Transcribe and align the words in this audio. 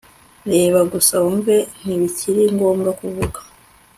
reba 0.51 0.79
gusa 0.91 1.13
wumve 1.23 1.55
ntibikiri 1.79 2.43
ngombwa 2.55 2.89
kuvuga 2.99 3.39